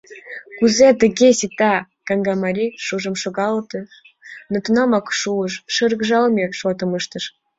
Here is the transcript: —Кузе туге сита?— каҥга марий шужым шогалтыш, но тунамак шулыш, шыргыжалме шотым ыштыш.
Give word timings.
—Кузе 0.57 0.87
туге 0.99 1.29
сита?— 1.39 1.75
каҥга 2.07 2.33
марий 2.43 2.73
шужым 2.85 3.15
шогалтыш, 3.21 3.89
но 4.51 4.57
тунамак 4.63 5.07
шулыш, 5.19 5.53
шыргыжалме 5.75 6.45
шотым 6.59 6.91
ыштыш. 6.99 7.23